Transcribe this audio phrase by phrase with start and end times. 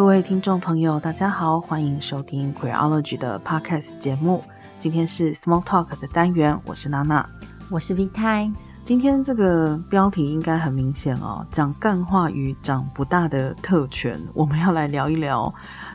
[0.00, 4.42] 各位听众朋友，大家好，欢迎收听 Queerology 的 Podcast 节目。
[4.78, 7.28] 今天是 Small Talk 的单元，我是娜娜，
[7.70, 8.50] 我是 Vita。
[8.82, 14.18] 今天这个标题应该很明显哦，讲干话与长不大的特权。
[14.32, 15.52] 我们要来聊一聊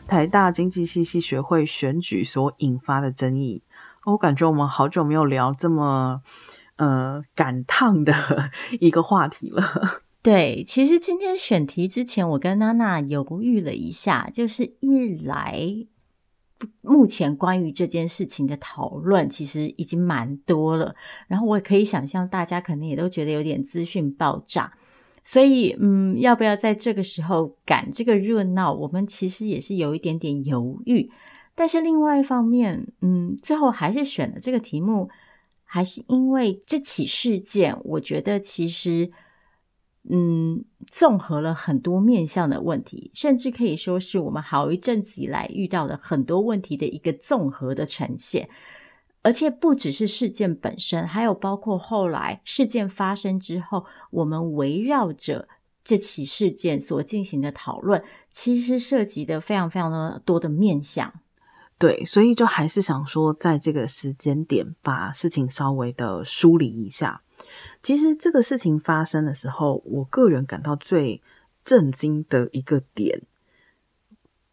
[0.08, 3.64] 台大经济系系学会选举所引发的争议。
[4.04, 6.22] 我感觉我们好久没有聊这么
[6.76, 8.14] 呃感烫的
[8.80, 9.64] 一个话题了。
[10.26, 15.64] 对，其实今天选题之前，我跟娜娜犹豫了一下，就是一来，
[16.82, 20.96] 目前关于这件事情的讨论其实已经蛮多了，
[21.28, 24.72] 然后我也可以想象大家可能也都觉得有点资讯爆炸，
[25.24, 31.12] 所以嗯，要不要在这个时候赶这个热闹，我们其实也是有一点点犹豫。
[31.54, 35.08] 但是另外一方面，嗯，最后还是选了这个题目，
[35.64, 39.12] 还是因为这起事件，我觉得其实。
[40.10, 48.50] 嗯，综合了很多面向的问题，甚至可以说是我们好一阵子以来遇到的很多问题的一个综合的呈现。
[49.24, 55.48] 而且不只是事件本身，还有包括后来事件发生之后，我们围绕着
[55.84, 61.12] 这起事件所进行的讨论，其实涉及的非常非常的多的面向。
[61.80, 67.24] 对，所以就还是想说，在这个时间点，把事情稍微的梳理一下。
[67.86, 71.22] 其实这个事情发生的时候，我个人感到最
[71.64, 73.22] 震惊的一个点，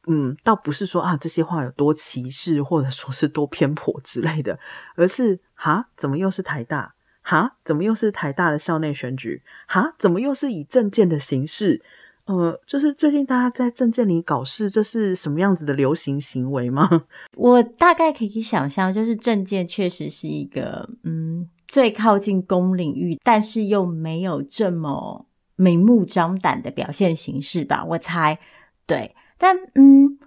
[0.06, 4.58] 嗯，倒不是说啊这些话有多歧视，或者说是多偏颇之类的，
[4.96, 6.94] 而是哈，怎么又是台大？
[7.22, 9.40] 哈，怎么又是台大的校内选举？
[9.66, 11.80] 哈，怎么又是以政见的形式？
[12.26, 17.06] 呃，就是最近大家在政见里搞事，这是什么样子的流行行为吗？
[17.34, 21.48] 我大概可以想象，就是政见确实是一个，嗯。
[21.72, 27.82] 最靠近公领域，但是又没有这么明目张胆的表现形式吧？
[27.82, 28.38] 我猜，
[28.84, 29.16] 对。
[29.38, 30.18] 但嗯，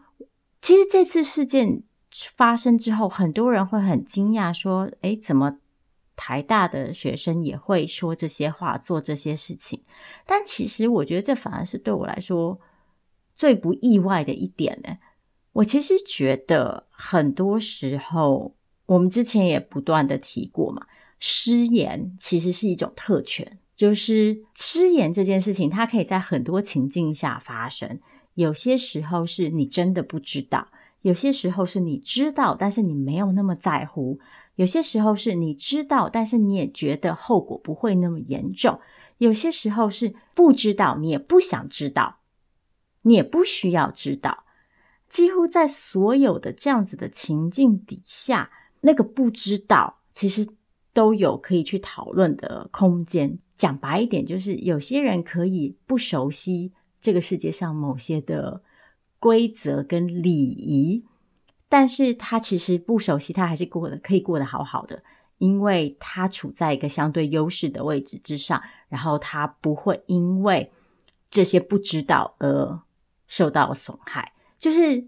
[0.60, 1.84] 其实这次事件
[2.36, 5.59] 发生之后，很多人会很惊讶，说：“诶，怎么
[6.16, 9.84] 台大的学生也会说这些话，做这些事情？”
[10.25, 12.59] 但其实我觉得这反而是对我来说
[13.36, 14.98] 最不意外的一点呢。
[15.53, 18.56] 我其实觉得很多时候，
[18.88, 20.88] 我们之前也不断的提过嘛。
[21.20, 28.00] 失言其实是一种特权，就是失言这件事情，它可以在很多情境下发生。
[28.36, 30.68] 有些时候是你真的不知道，
[31.02, 34.20] 有些时候是你知道，但是你没有那么在乎；
[34.56, 38.80] 有些时候是你知道，但是你也觉得后果不会那么严重；
[39.20, 42.18] 有些时候是不知道，你也不想知道，
[43.04, 44.44] 你也不需要知道。
[45.08, 50.46] 几乎在所有的这样子的情境底下，那个不知道其实。
[50.95, 53.38] 都有可以去讨论的空间。
[53.57, 58.61] 讲白一点，就是有些人可以不熟悉这个世界上某些的
[59.19, 61.06] 规则跟礼仪，
[61.69, 65.03] 但是他其实不熟悉，他还是过得可以过得好好的，
[65.38, 70.72] 因为他处在一个相对优势的位置之上，然后他不会因为
[71.29, 72.81] 这些不知道而
[73.27, 74.33] 受到损害。
[74.59, 75.07] 就是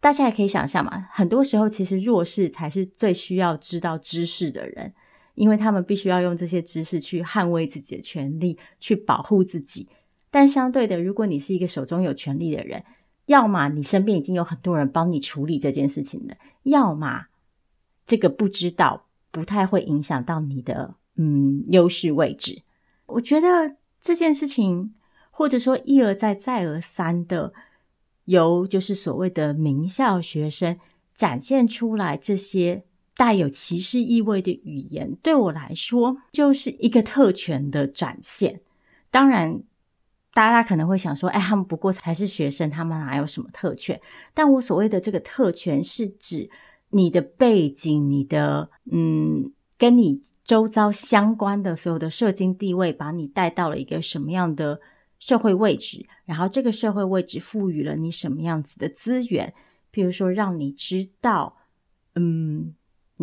[0.00, 4.92] 大家也可以想象嘛，很多时候其实弱势才是最需要知道知识的人。
[5.34, 9.88] 因为他们必须要用这些知识去捍卫自己的权利，去保护自己。
[10.30, 12.84] 但相对的，如果你是一个手中有权力的人，
[13.26, 16.34] 要么你身边已经有很多人帮你处理这件事情了，
[16.64, 17.26] 要么
[18.06, 22.62] 这个不知道不太会影响到你的嗯优势位置。
[23.06, 24.94] 我觉得这件事情，
[25.30, 27.52] 或者说一而再再而三的
[28.24, 30.78] 由就是所谓的名校学生
[31.12, 32.84] 展现出来这些。
[33.16, 38.60] 带有歧视意味的语言，对我来说就是一个特权的展现。
[39.10, 39.62] 当然，
[40.32, 44.00] 大家可能会想说：“哎，他们不过才是学生，他们哪有什么特权？”
[44.34, 46.50] 但我所谓的这个特权，是指
[46.90, 54.80] 你的背景、你的嗯，跟你周遭相关的所有的社经地位，把你带到了一个什么样的
[55.20, 59.54] 社会位置，然后这个社会位置赋予了你什么样子的资源，
[59.92, 61.56] 比如说让你知道，
[62.16, 62.74] 嗯。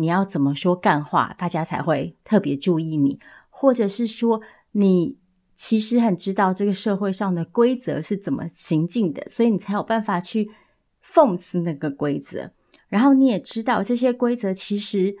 [0.02, 5.16] 你要怎么说干话，大家才会特别注意你，或者是说你
[5.54, 10.50] 其实很知道这个社会上的规则是怎么行进的，所以你才有办法去
[11.06, 12.50] 讽刺那个规则。
[12.88, 15.16] 然后你也知道这些规则其实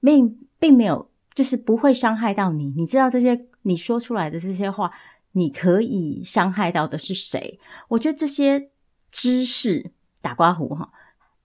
[0.00, 2.72] 并并没有，就是不会伤害到你。
[2.74, 4.90] 你知道这些你说出来的这些话，
[5.32, 7.60] 你可以伤害到的是谁？
[7.88, 8.70] 我觉得这些
[9.10, 9.92] 知识
[10.22, 10.90] 打刮胡哈。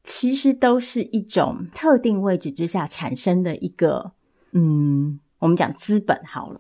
[0.03, 4.13] 其实都是一种特定位置之下产生的一个，
[4.51, 6.59] 嗯，我们讲资本好了。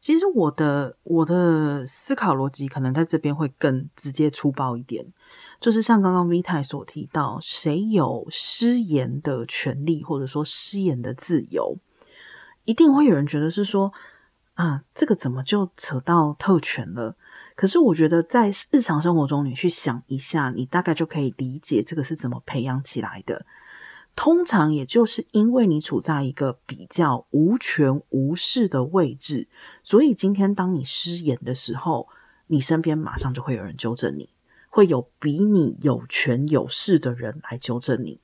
[0.00, 5.04] 其实我的我的思考逻辑可能在这边会更直接粗暴一点，
[5.60, 11.76] 就是像刚刚 Vita 所提到，谁有失言的权利，或者说失言的自由，
[12.64, 13.92] 一定会有人觉得是说，
[14.54, 17.16] 啊，这个怎么就扯到特权了？
[17.60, 23.44] 可是我觉得在日常生活中，你去想一下，你大概就可以理解这个是怎么培养起来的。
[24.16, 29.46] 通常也就是因为你处在一个比较无权无势的位置，
[29.82, 32.08] 所以今天当你失言的时候，
[32.46, 34.30] 你身边马上就会有人纠正你。
[34.70, 38.22] 会有比你有权有势的人来纠正你，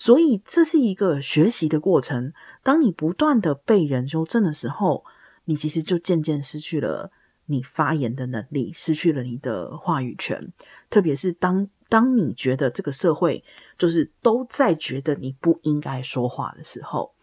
[0.00, 2.32] 所以这是一个学习的过程。
[2.64, 5.04] 当你不断的被人纠正的时候，
[5.44, 7.12] 你其实就渐渐失去了
[7.46, 10.52] 你发言的能力，失去了你的话语权。
[10.90, 13.44] 特别是当当你觉得这个社会
[13.78, 17.14] 就是都在觉得你不应该说话的时候，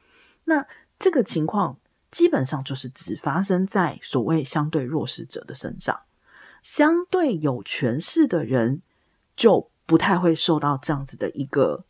[0.45, 0.65] 那
[0.99, 1.77] 这个情况
[2.09, 5.99] 基本上就是只发生在所谓相对弱势者的身上。
[6.61, 8.81] 相对有权势的人，
[9.35, 11.85] 就不太会受到这样子的一个，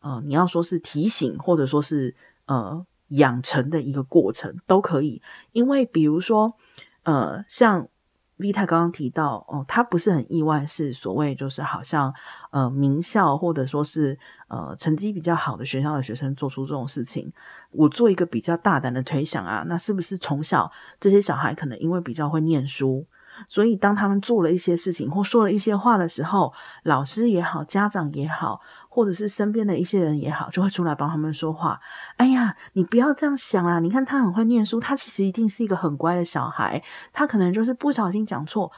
[0.00, 2.14] 呃，你要说是提醒，或者说是
[2.46, 5.20] 呃养成的一个过程，都可以。
[5.52, 6.56] 因为比如说，
[7.04, 7.88] 呃，像
[8.36, 12.12] Vita 刚刚提到，哦，他不是很意外，是所谓就是好像
[12.50, 14.18] 呃名校或者说是
[14.48, 17.32] 呃成绩比较好的学校的学生做出这种事情。
[17.70, 23.06] 我做一个比较大胆的推想啊，那是不是从小这些小孩可能因为比较会念书？
[23.48, 26.52] 所以，当他们做了一些事情或说了一些话的时候，
[26.84, 28.60] 老师也好，家长也好，
[28.94, 31.80] 或者是身边的一些人也好，就会出来帮他们说话。
[32.16, 33.80] 哎呀，你不要这样想啊！
[33.80, 36.80] 你看他很会念书，他其实一定是一个很乖的小孩，
[37.12, 38.70] 他可能就是不小心讲错。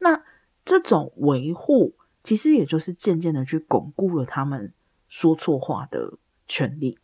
[0.00, 0.20] 那
[0.64, 1.94] 这种维护，
[2.24, 4.72] 其实也就是渐渐的去巩固了他们
[5.08, 6.14] 说错话的
[6.48, 6.98] 权利。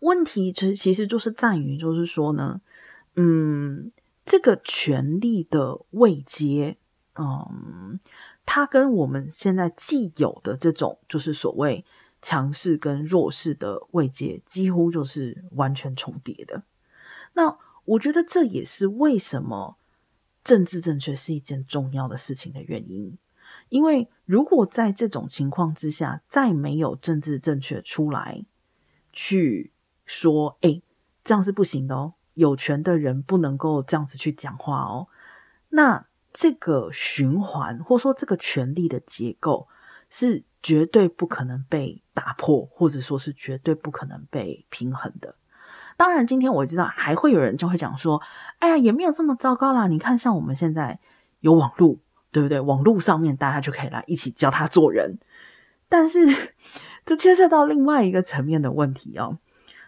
[0.00, 2.62] 问题其实其实就是在于，就是说呢，
[3.16, 3.92] 嗯。
[4.28, 6.78] 这个权利的位阶，
[7.18, 7.98] 嗯，
[8.44, 11.84] 它跟我们现在既有的这种就是所谓
[12.20, 16.62] 强势跟弱势的位阶，几乎就是完全重叠的。
[17.34, 19.76] 那我觉得这也是为什么
[20.42, 23.16] 政治正确是一件重要的事情的原因。
[23.68, 28.44] 因为如果在这种情况之下，再没有政治正确出来
[29.12, 29.72] 去
[30.04, 30.82] 说，哎，
[31.24, 32.14] 这样是不行的哦。
[32.34, 35.08] 有权的人不能够这样子去讲话哦。
[35.70, 36.06] 那
[36.38, 39.68] 这个循环，或说这个权力的结构，
[40.10, 45.34] 是绝对不可能被打破，或者说是绝对不可能被平衡的。
[45.96, 48.20] 当然，今天我知道还会有人就会讲说
[48.60, 49.86] ：“哎呀，也没有这么糟糕啦。
[49.86, 51.00] 你看，像我们现在
[51.40, 51.96] 有网络，
[52.30, 52.60] 对不对？
[52.60, 55.18] 网络上面大家就可以来一起教他做人。”
[55.88, 56.52] 但是，
[57.06, 59.38] 这牵涉到另外一个层面的问题哦。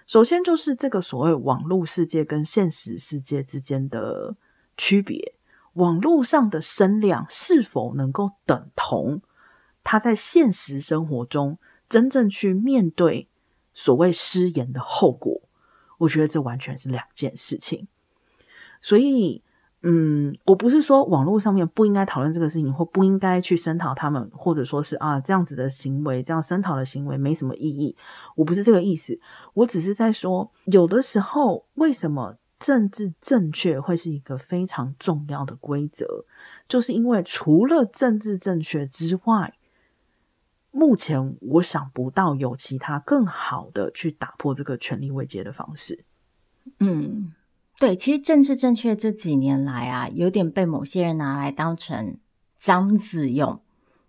[0.06, 4.34] 首先就是这个所谓网络世界跟现实世界之间的
[4.78, 5.34] 区别，
[5.78, 9.22] 网络上的声量是否能够等同
[9.82, 11.58] 他在现实生活中
[11.88, 13.28] 真正去面对
[13.72, 15.40] 所谓失言的后果？
[15.98, 17.88] 我觉得这完全是两件事情，
[18.80, 19.42] 所以。
[19.82, 27.96] 嗯，我不是说网络上面不应该讨论这个事情，或不应该去声讨他们，或者说是啊这样子的行为，这样声讨的行为没什么意义。
[28.34, 29.20] 我不是这个意思，
[29.54, 36.24] 我只是在说，有的时候为什么政治正确会是一个非常重要的规则，
[36.68, 39.54] 就是因为除了政治正确之外，
[40.70, 46.04] 目前我想不到有其他更好的去打破这个权力位阶的方式。
[46.78, 47.32] 嗯。
[47.80, 52.16] 对，其实政治正确这几年来啊，有点被某些人拿来当成
[52.56, 53.60] 脏字用。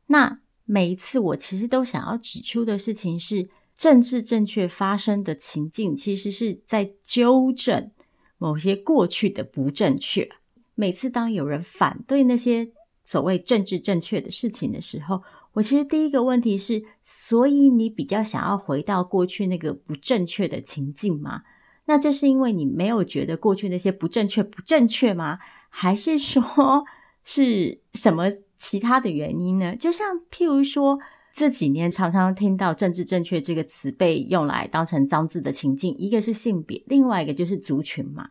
[0.07, 7.91] 那每一次我其实都想要指出的事情是，政治正确发生的情境，其实是在纠正
[8.39, 10.27] 某些过去的不正确。
[10.73, 12.71] 每次当有人反对那些
[13.05, 15.21] 所谓政治正确的事情的时候，
[15.53, 21.43] 我其实第一个问题是：所以你比较想要回到过去那个不正确的情境吗？
[21.85, 25.37] 那这是因为你没有觉得过去那些不正确不正确吗？
[25.69, 26.85] 还是说
[27.25, 29.75] 是什么其他的原因呢？
[29.75, 30.99] 就像譬如说
[31.31, 38.29] 这几年常常听到“政治正确”这个词被用来当成脏字的情境，一个是性别，另外一个就是族群嘛。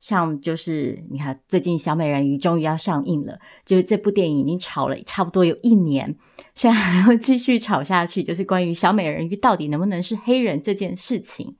[0.00, 6.16] 像就是你看，最近小美人鱼终于要上映了，就是这部电影已经炒了差不多有一年，
[6.54, 11.56] 现在还要继续炒下去，就是关于小美人鱼到底能不能是黑人这件事情。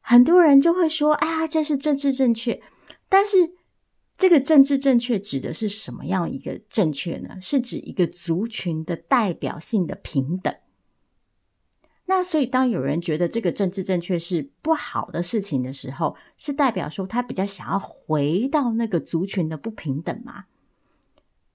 [0.00, 2.60] 很多人就会说：“哎呀，这是政治正确。”
[3.08, 3.52] 但是，
[4.18, 7.40] 这个政治正确指的是什么样一个正确呢？
[7.40, 10.52] 是指一个族群的代表性的平等。
[12.06, 20.46] 那所以，当有人觉得这个政治正确是不好的事情的时候，是代表说他比较想要回到那个族群的不平等吗？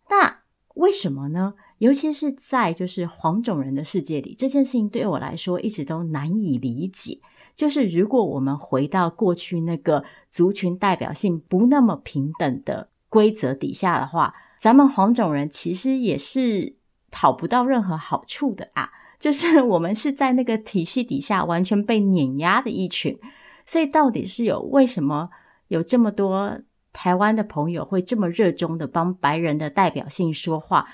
[0.09, 0.43] 那
[0.75, 1.55] 为什么呢？
[1.79, 7.19] 尤其是在就是黄种人的世界里，这件事情对我来说一直都难以理解。
[7.55, 16.75] 就是如果我们回到过去那个族群代表性不那么平等的规则底下的话，咱们黄种人其实也是
[17.11, 18.89] 讨不到任何好处的啊。
[19.19, 23.17] 就是我们是在那个体系底下完全被碾压的一群。
[23.65, 25.29] 所以到底是有为什么
[25.69, 26.59] 有这么多
[26.91, 30.87] 台湾的朋友会这么热衷的帮白人的代表性说话？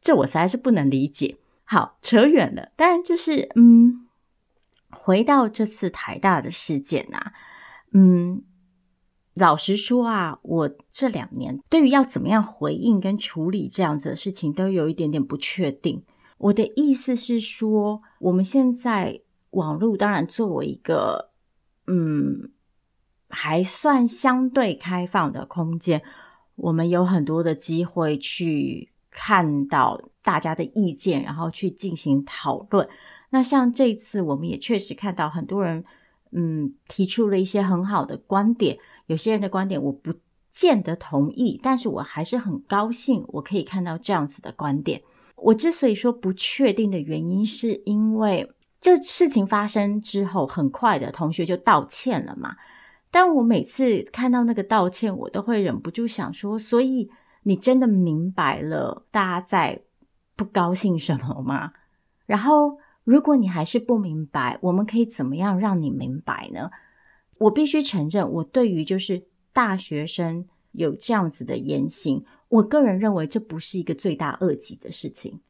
[0.00, 1.36] 这我实在是不能理解。
[1.64, 2.70] 好，扯远了。
[2.76, 4.03] 但就是嗯，
[4.94, 7.32] 回到这次台大的事件啊，
[7.92, 8.42] 嗯，
[9.34, 16.04] 老实说啊，我这两年对于要怎么样回应跟处理这样子的事情，都有一点点不确定。
[16.38, 19.20] 我的意思是说，我们现在
[19.50, 21.32] 网络当然作为一个。
[21.86, 22.50] 嗯，
[23.28, 26.00] 还算相对开放的空间，
[26.54, 32.88] 我们有很多的机会去看到大家的意见，然后去进行讨论。
[33.34, 35.84] 那像这一次，我们也确实看到很多人，
[36.30, 38.78] 嗯，提出了一些很好的观点。
[39.06, 40.14] 有些人的观点我不
[40.52, 45.02] 见得同意，但是我还是很高兴，我可以看到这样子的观点。
[45.34, 48.48] 我之所以说不确定的原因，是因为。
[48.80, 52.54] 这事情发生之后，很快的同学就道歉了嘛。
[53.10, 57.10] 但我每次看到那个道歉，我都会忍不住想说：所以
[57.44, 59.80] 你真的明白了大家在
[60.36, 61.72] 不高兴什么吗？
[62.26, 66.70] 然后，如果你还是不明白，我们可以怎么样让你明白呢？
[67.38, 75.40] 我必须承认，我对于就是大学生有这样子的言行，我个人认为这不是一个罪大恶极的事情。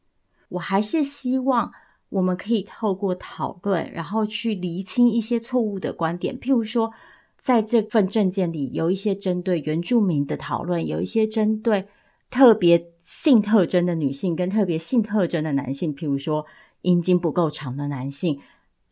[0.49, 1.73] 我还是希望。
[2.11, 6.39] 我们可以透过讨论，然后去厘清一些错误的观点。
[6.39, 6.93] 譬如说，
[7.37, 11.89] 在这份证件里，有一些针对原住民的讨论，有一些针对
[12.31, 16.47] 特别性特征的女性跟特别性特征的男性，譬如说
[16.85, 18.41] 阴茎不够长的男性、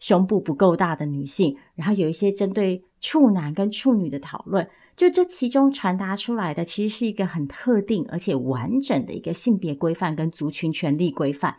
[0.01, 4.69] 胸部不够大的女性，然后有一些针对处男跟处女的讨论。
[4.95, 11.57] 就这其中传达出来的，其实是一个很特定而且完整的一个性别规范跟族群权利规范。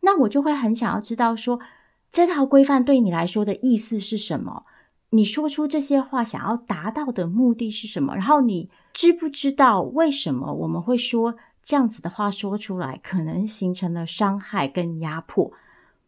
[0.00, 1.64] 那我就会很想要知道说，说
[2.10, 4.64] 这套规范对你来说的意思是什么？
[5.10, 8.16] 你说出这些话想要达到的目的是什么？
[8.16, 15.52] 然后你知不知道为什么我们会说这样子的话说出来，可能形成了伤害跟压迫？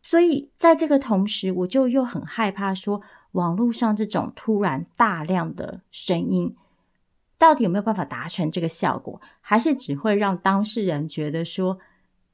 [0.08, 6.54] 所以在这个同时，我就又很害怕说，网络上这种突然大量的声音，
[7.36, 9.20] 到底有没有办法达成这个效果？
[9.40, 11.80] 还是只会让当事人觉得说，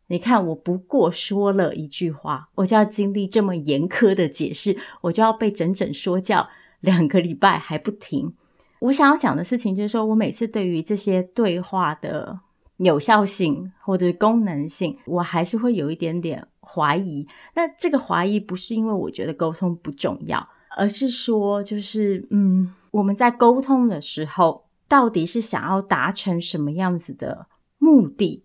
[0.08, 6.46] 你看，我不过说了一句话，我就要经历这么严苛的解释，我就要被整整说教
[6.80, 8.34] 两个礼拜还不停。
[8.80, 12.40] 我想要讲的事情就是说，我每次对于这些对话的
[12.76, 17.26] 有效性或者功能性，我还是会有一点点怀疑。
[17.54, 27.46] 那这个怀疑不是因为我觉得沟通不重要，而是说，就是嗯，我们在沟通的时候，到底是想要达成什么样子的
[27.78, 28.42] 目的？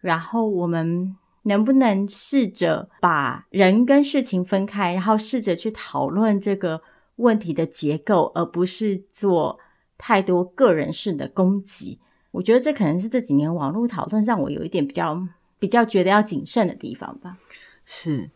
[0.00, 6.80] 然后我们能不能试着把人跟事情分开，然后试着去讨论这个
[7.16, 9.58] 问题的结构，而不是做
[9.98, 11.98] 太多个人式的攻击？
[12.30, 15.26] 我觉得这可能是这几年网络讨论让我有一点比较
[15.58, 17.36] 比较觉得要谨慎的地方吧。
[17.86, 18.30] 是，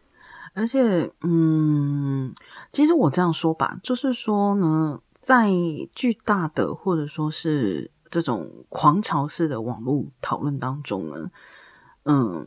[0.54, 2.34] 而且嗯，
[2.72, 5.50] 其实我这样说吧，就是说呢，在
[5.94, 11.30] 巨大的或者说是这种狂潮式的网络讨论当中呢。
[12.04, 12.46] 嗯，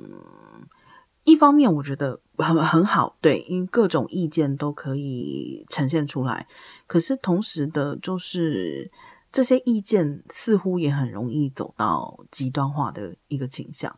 [1.26, 6.48] 一方面我觉得很很好，对，因为各种意见都可以呈现出来。
[6.88, 8.90] 可是同时的，就是
[9.32, 13.96] 这些意见似乎也很容易走到极端化的一个倾向。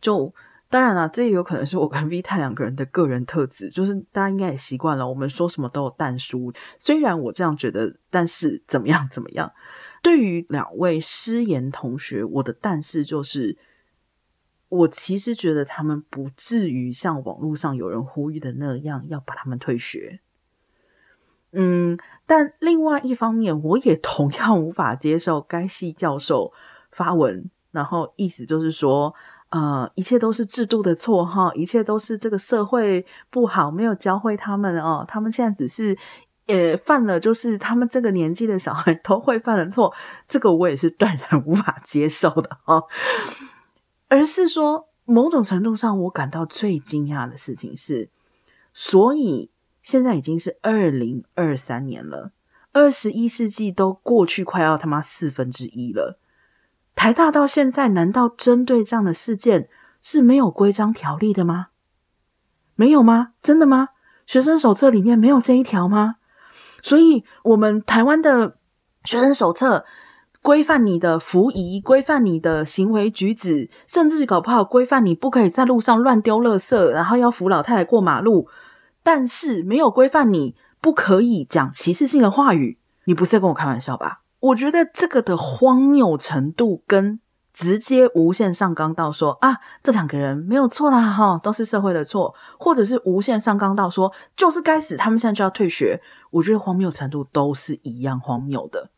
[0.00, 0.32] 就
[0.68, 6.52] 当然了，这也有可能是我跟 V 太两个人的个人特质，就是大家应该也习惯了，我们说什么都有但书。
[6.78, 9.52] 虽然我这样觉得，但是怎么样怎么样？
[10.02, 13.58] 对于两位失言同学，我的但是就是。
[14.68, 20.18] 我其实觉得他们不至于像网络上有人呼吁的那样要把他们退学。
[21.52, 21.96] 嗯，
[22.26, 26.52] 但另外一方面，我也同样无法接受该系教授
[26.90, 29.14] 发文，然后意思就是说，
[29.50, 35.96] 呃，一切都是制度的错哈，一切都是这个社会不好，没有教会他们哦，他们现在只是
[36.46, 39.94] 呃犯了，就是他们这个年纪的小孩都会犯的错，
[40.28, 42.84] 这个我也是断然无法接受的哦。
[44.08, 48.10] 而是说，某种程度上，我感到最惊讶的事情是，
[48.74, 49.50] 所以
[49.82, 52.32] 现在已经是二零二三年了，
[52.72, 56.18] 二十一世纪都过去快要他妈四分之一了，
[56.96, 59.68] 台大到现在，难道针对这样的事件
[60.02, 61.68] 是没有规章条例的吗？
[62.74, 63.34] 没有吗？
[63.42, 63.90] 真的吗？
[64.26, 66.16] 学生手册里面没有这一条吗？
[66.82, 68.56] 所以，我们台湾的
[69.04, 69.84] 学生手册
[70.42, 78.48] 规范你的服仪，规范你的行为举止，甚至搞不好规范你不可以在路上乱丢垃圾，然后要扶老太太过马路，
[79.02, 82.78] 但是没有规范你不可以讲歧视性的话语。
[83.04, 84.22] 你不是在跟我开玩笑吧？
[84.46, 87.18] 我觉得这个的荒谬程度跟
[87.52, 96.00] 直接无限上纲到说啊，这两个人没有错啦，哈，都是社会的错，或者是无限上纲到说就是该死，他们现在就要退学。
[96.30, 98.90] 我觉得荒谬程度都是一样荒谬的。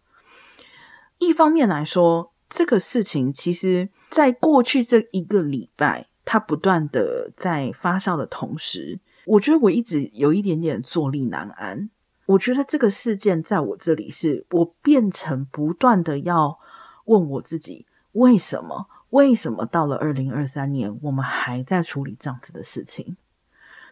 [1.18, 11.88] 一方面来说，这个事情其实在过去这一个礼拜，它不断的在发酵的同时，我觉得我一直有一点点坐立难安。
[12.28, 16.58] 我觉得这个事件在我这里是，我变成不断的要
[17.06, 18.86] 问我自己，为什么？
[19.08, 23.16] 为什么到了二零二三年，我们还在处理这样子的事情？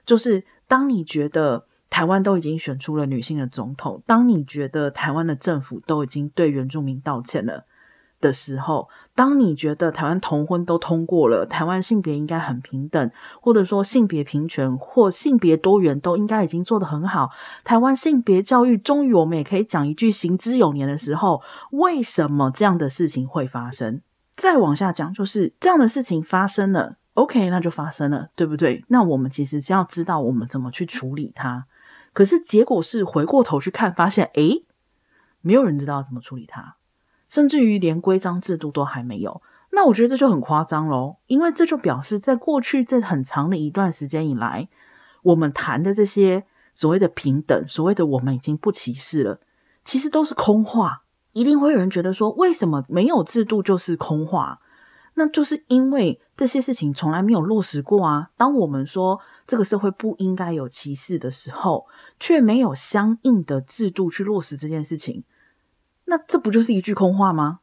[0.04, 7.64] 就是当你觉得台湾都已经选出了女性的总统，当你觉得台湾的政府都已经对原住民道歉了。
[8.20, 17.30] 的时候，当你觉得台湾同婚都通过了，台湾性别应该很平等，或者说性别平权或性别多元都应该已经做得很好，
[17.64, 24.00] 台湾性别教育终于我们也可以讲一句行之有年的时候，为什么这样的事情会发生？
[24.37, 28.85] 再往下讲，就是这样的事情发生了，OK，那就发生了，对不对？
[28.88, 31.64] 那我们其实是要知道我们怎么去处理它，
[32.12, 34.64] 可是结果是回过头去看，发现诶，
[35.40, 36.76] 没有人知道怎么处理它。
[37.28, 39.42] 甚至于连规章制度都还没有，
[39.73, 41.16] 那我觉得这就很夸张喽。
[41.26, 44.68] 因为这就表示，在过去这很长的一段时间以来，
[45.23, 49.40] 我们谈的这些所谓的平等，所谓的我们已经不歧视了，
[49.85, 51.02] 其实都是空话。
[51.33, 54.61] 一定会有人觉得说，为什么没有制度就是空话？
[55.18, 58.30] 那就是因为这些事情从来没有落实过啊。
[58.36, 61.86] 当我们说这个社会不应该有歧视的时候，
[62.19, 65.25] 却没有相应的制度去落实这件事情。
[66.06, 67.60] 那这不就是一句空话吗？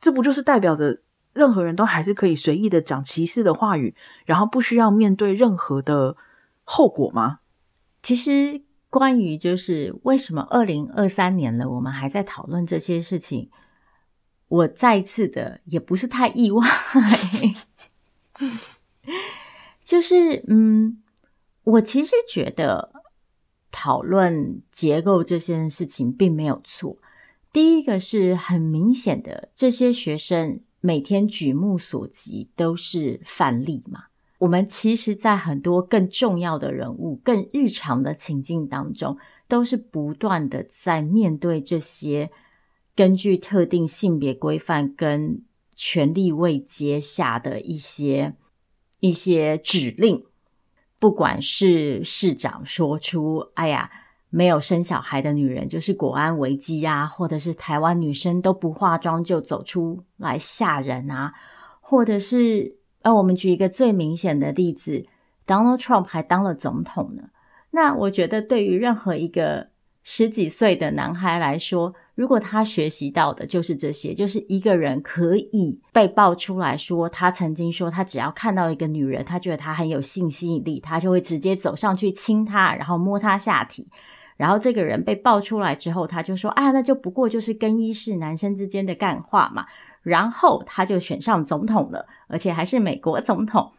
[0.00, 1.02] 这不就是代表着
[1.32, 6.16] 任何人都还是可以随意的讲歧视的话语，然后不需要面对任何的
[6.64, 7.38] 后果吗？
[8.02, 13.48] 其实，关于就是为什么二零二三年了，我们还在讨论这些事情，
[14.48, 16.66] 我再一次的也不是太意外。
[19.82, 21.02] 就是，嗯，
[21.64, 22.92] 我其实觉得
[23.70, 26.96] 讨论结构这件事情并没有错。
[27.52, 34.04] 第一个是很明显的，这些学生每天举目所及都是范例嘛。
[34.38, 42.30] 我们其实，在很多更重要的人物、更日常的情境当中，都是不断的在面对这些
[42.96, 45.42] 根据特定性别规范跟
[45.76, 48.34] 权力位阶下的一些
[49.00, 50.24] 一些指令，
[50.98, 53.90] 不管是市长说出“哎呀”。
[54.34, 61.34] 没有生小孩的女人就是国安危机啊，或者是台湾女生都不化妆就走出来吓人啊，
[61.82, 65.04] 或者是呃，我们举一个最明显的例子
[65.46, 67.24] ，Donald Trump 还当了总统呢。
[67.72, 69.68] 那我觉得对于任何一个
[70.02, 83.88] 十几岁的男孩来说，如果他学习到的就是这些，就是一个人可以被爆出来说，他曾经说他只要看到一个女人，他觉得她很有性吸引力，他就会直接走上去亲她，然后摸她下体。
[84.42, 89.64] 然后这个人被爆出来之后，他就说：“啊，那就不过就是更衣室男生之间的干话嘛。”
[90.02, 93.70] 然后他就选上总统了，而且还是美国总统。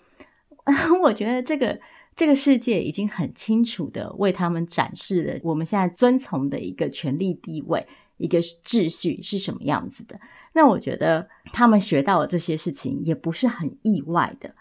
[1.03, 1.77] 我觉得这个
[2.15, 10.17] 这个世界已经很清楚的为他们展示了我们现在遵从的一个权力地位、一个秩序是什么样子的。
[10.53, 14.55] 那我觉得他们学到的这些事情也不是很意外的。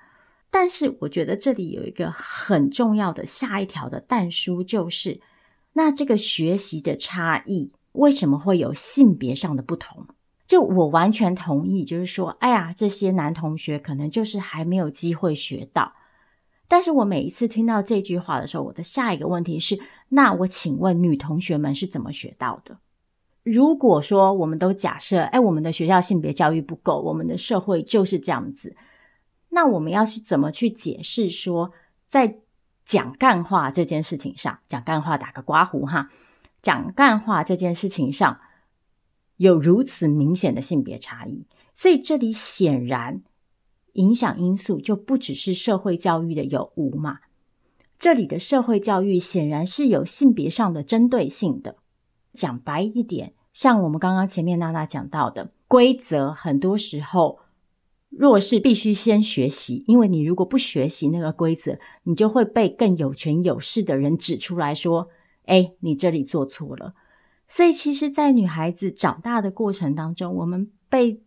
[0.51, 5.21] 但是我觉得这里有一个很重要的下一条的但书就是。
[5.75, 10.07] 那这个学习的差异为什么会有性别上的不同？
[10.47, 15.93] 就我完全同意，就是说，哎呀，这些男同学可能就是还没有机会学到。
[16.69, 19.79] 但是我每一次听到这句话的时候，我的下一个问题是：
[20.11, 22.79] 那我请问女同学们是怎么学到的？
[23.43, 28.77] 如果说我们都假设，哎，我们的学校性别教育不够，我们的社会就是这样子，
[29.49, 31.73] 那我们要去怎么去解释说，
[32.07, 32.39] 在
[32.85, 36.09] 讲干话这件事情上，讲干话打个刮胡哈，
[36.61, 38.41] 讲干话这件事情上
[39.37, 43.23] 有如此明显的性别差异，所以这里显然
[43.95, 47.21] 影响因素就不只是社会教育的有无嘛，
[47.99, 51.77] 这里的社会教育显然是有性别上的针对性的。
[52.33, 57.41] 讲白一点，像我们刚刚前面娜娜讲到的，规则很多时候，
[58.17, 65.09] 若是必须先学习，因为你如果不学习那个规则，你就会被更有权有势的人指出来说
[65.47, 66.95] ：“哎，你这里做错了。”
[67.49, 71.23] 所以，其实，在女孩子长大的过程当中，我们被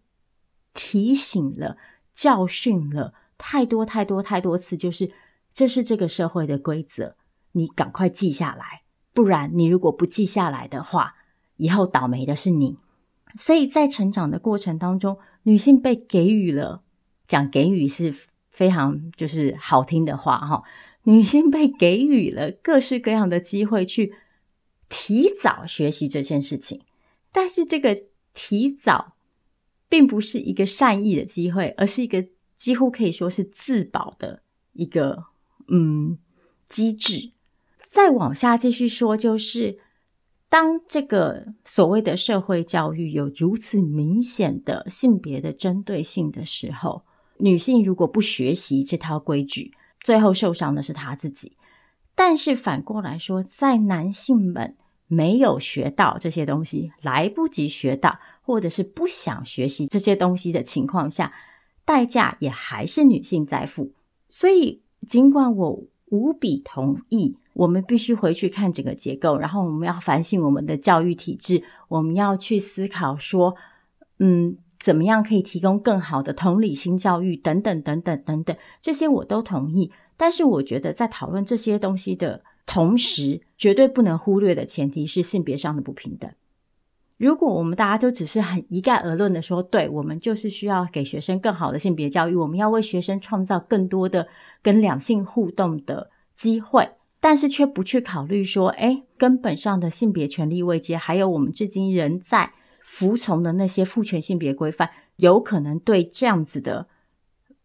[0.74, 1.78] 提醒了、
[2.14, 5.12] 教训了太多太多太多次，就是
[5.54, 7.16] 这是这个社会的规则，
[7.52, 11.16] 你赶快记下来，不然你如果不记下来的话，
[11.58, 12.78] 以后倒霉的是你。
[13.38, 16.84] 所以在成长的过程当中，女性被给予了，
[17.28, 18.16] 讲给予是
[18.50, 20.64] 非常就是好听的话哈。
[21.04, 24.14] 女性被给予了各式各样的机会去
[24.90, 26.82] 提早学习这件事情，
[27.32, 29.16] 但是这个提早
[29.90, 34.42] 并不是一个善意的机会，而是一个几乎可以说是自保的
[34.74, 35.26] 一个
[35.68, 36.18] 嗯
[36.68, 37.32] 机制。
[37.84, 39.80] 再往下继续说，就是。
[40.56, 47.02] 当这个所谓的社会教育有如此明显的性别的针对性的时候，
[47.40, 51.58] 女性如果不学习这套规矩，最后受伤的是她自己。
[52.16, 61.34] 但是反过来说，在男性们没有学到这些东西、来不及学到，或者是不想学习这些东西的情况下，
[61.84, 63.92] 代价也还是女性在付。
[64.30, 67.36] 所以，尽管我无比同意。
[67.56, 73.56] 我们必须回去看整个结构，然后我们要反省我们的教育体制，我们要去思考说，
[74.20, 79.90] 嗯，怎么样可以提供更好的同理心教育等等等等等等，这些我都同意。
[80.18, 86.30] 但是我觉得在讨论这些东西的同时，绝对不能忽略的前提是性别上的不平等。
[87.18, 94.28] 如果我们大家都只是很一概而论的说，对，我们就是需要给学生更好的性别教育，我们要为学生创造更多的
[94.62, 96.90] 跟两性互动的机会。
[97.26, 106.88] 但是却不去考虑说，哎，根本上的性别权利位阶，还有我们至今仍在服从的那些父权性别规范，有可能对这样子的，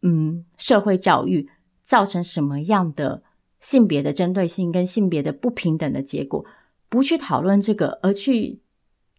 [0.01, 1.51] 嗯，社会教育
[1.85, 3.23] 造成什么样的
[3.61, 6.43] 性别的针对性跟性别的不平等的结果？
[6.89, 8.63] 不去讨论这个，而去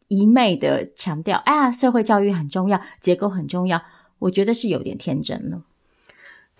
[0.08, 3.80] 一昧的强调，哎，社会教育很重要，结构很重要，
[4.18, 5.62] 我觉得是有点天真了。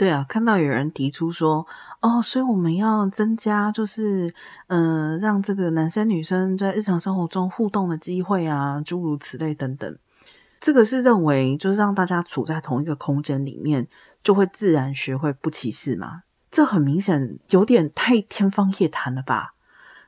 [0.02, 1.68] 对啊，看到有人提出说，
[2.00, 4.34] 哦，所以我们要增加，就是，
[4.66, 9.96] 呃，让这个男生女生在日常生活中互动的机会啊，诸如此类等等。
[10.60, 13.88] 这个是认为，就是让大家处在同一个空间里面，
[14.24, 16.24] 就会自然学会不歧视嘛？
[16.50, 19.54] 这很明显有点太天方夜谭了吧？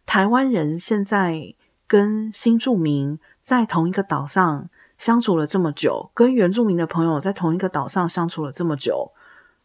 [0.07, 1.53] 台湾人现在
[1.85, 9.12] 跟新住民在同一个岛上相处了这么久，跟原住民的朋友在同一个岛上相处了这么久。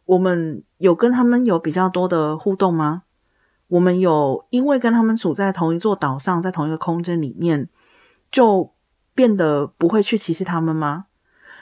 [0.08, 3.02] 我们有跟他们有比较多的互动吗？
[3.66, 7.68] 我们有因为跟他们处在同一座岛上，在同一个空间里面，
[8.30, 8.72] 就
[9.14, 11.04] 变得不会去歧视他们吗？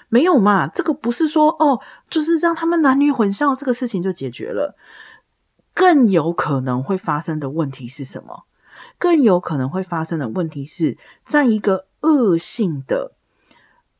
[0.08, 4.76] 没有嘛，这个不是说哦，就是让他们男女混校这个事情就解决了。
[5.74, 8.44] 更有可能会发生的问题是什么？
[8.96, 13.16] 更有可能会发生的问题是在一个恶性的、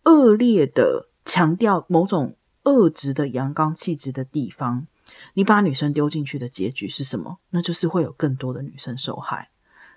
[0.05, 2.37] 恶劣的强调某种。
[2.67, 4.87] 恶质的阳刚气质的地方，
[5.35, 7.39] 你把女生丢进去的结局是什么？
[7.51, 9.49] 那就是会有更多的女生受害。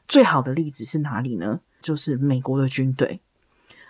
[0.08, 1.60] 最好的例子是哪里呢？
[1.82, 3.20] 就是美国的军队。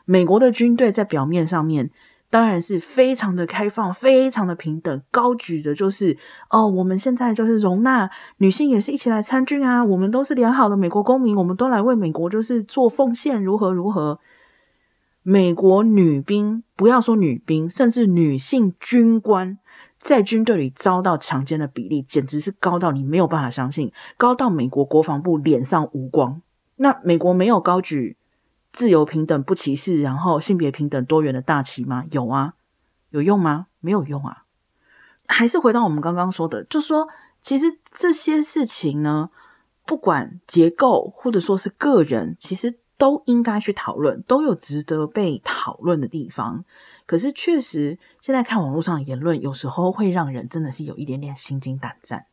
[0.06, 1.92] 美国的军队在表面上面
[2.30, 6.18] 当然是非常的开放、非常的平等，高举的就是
[6.50, 14.20] 哦，我们现在就是容纳女性也是一起来参军啊，我们都是良好的美国公民，我们都来为美国就是做奉献，如何如何。
[15.32, 19.60] 美国女兵，不要说女兵，甚至女性军官
[20.00, 26.42] 在军队里遭到强奸的比例，简直是高到你没有办法相信，高到美国国防部脸上无光。
[26.78, 28.18] 那美国没有高举
[28.72, 32.06] 自由、平等、不歧视，然后性别平等、多元的大旗吗？
[32.10, 32.56] 有啊，
[33.12, 33.68] 有用吗？
[33.82, 34.46] 没有用啊。
[35.28, 37.08] 还是回到我们刚刚说的，就说，
[37.39, 39.30] 其实这些事情呢，
[39.86, 42.80] 不管结构或者说是个人，其实。
[43.00, 46.66] 都应该去讨论，都有值得被讨论的地方。
[47.08, 52.26] 可是，确实现在看网络上的言论，有时候会让人真的是有一点点心惊胆战。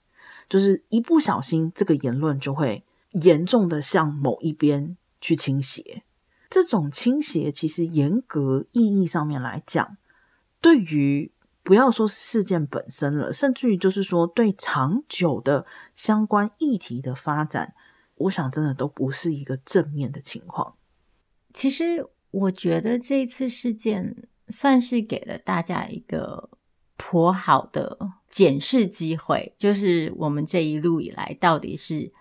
[0.49, 6.03] 就是一不小心，这个言论就会严重的向某一边去倾斜。
[6.51, 9.97] 这种倾斜，其实严格意义上面来讲，
[10.61, 11.31] 对于
[11.63, 17.75] 不要说事件本身了，甚至于就是说对长久的相关议题的发展。
[18.17, 20.75] 我想，真的都不是一个正面的情况。
[21.55, 26.51] 其实，我觉得这次事件算是给了大家一个
[26.97, 27.99] 颇好的
[28.29, 32.13] 检视机会，就是我们这一路以来到底是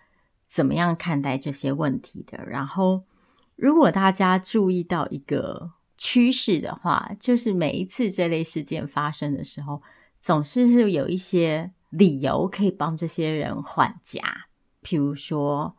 [0.47, 2.43] 怎么样看待这些问题的。
[2.45, 3.03] 然后，
[3.55, 9.81] 如果大家注意到一个趋势的话，就是每一次这类事件发生的时候，
[10.19, 14.47] 总是是有一些理由可以帮这些人缓颊。
[14.83, 15.75] 譬如说，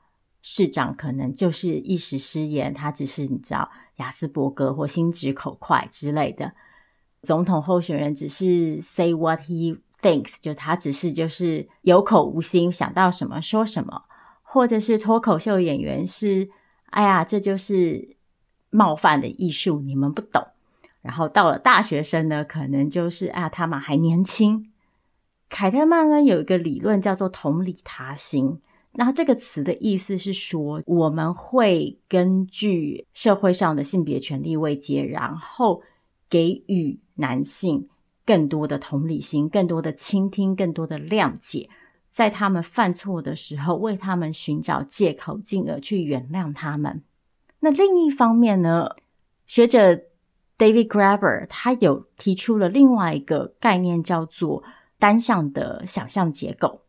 [0.48, 6.52] 市长可能就是一时失言，他只是你知道雅斯伯格或心直口快之类的；
[7.22, 14.02] 总统候选人只是 say what he thinks，就他只是就是有口无心，想到什么说什么；
[14.42, 16.48] 或者是脱口秀演员是，
[16.90, 18.14] 哎呀，这就是。
[18.68, 20.48] 冒犯的艺术，你们不懂。
[21.00, 24.70] 然后到了大学生呢，可能就是啊，他们还年轻。
[25.48, 28.60] 凯特曼恩有一个理论叫做同理他心，
[28.98, 35.82] 那这个词的意思是说，我们会根据社会上的性别权利位阶，然后
[36.30, 37.88] 给予男性
[38.24, 41.68] 更多的同理心，更多的倾听，更多的谅解，
[42.08, 47.02] 在他们犯错的时候，为他们寻找借口，进而去原谅他们。
[47.60, 48.88] 那另一方面呢，
[49.46, 49.94] 学者
[50.56, 54.64] David Graber 他有提出了另外一个概念，叫做
[54.98, 56.80] 单向的想象结构。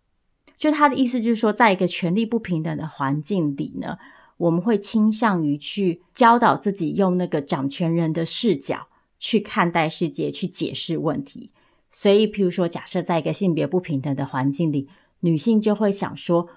[0.58, 3.98] 就他的意思就是说，在一个权力不平等的环境里呢，
[4.38, 8.88] 我们会倾向于去教导自己用那个掌权人的视角
[9.20, 11.52] 去看待世界，去解释问题。
[11.92, 14.90] 所以，譬如说，假设在一个性别不平等的环境里，
[15.22, 16.48] 女性就会想说，